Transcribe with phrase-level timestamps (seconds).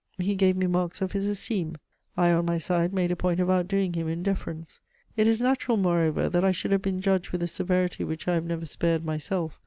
[0.17, 1.77] he gave me marks of his esteem:
[2.17, 4.79] I on my side made a point of outdoing him in deference.
[5.15, 8.33] It is natural, moreover, that I should have been judged with a severity which I
[8.33, 9.59] have never spared myself.